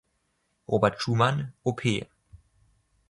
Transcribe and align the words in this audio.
Robert 0.67 0.99
Schumann: 0.99 1.53
op. 1.63 1.83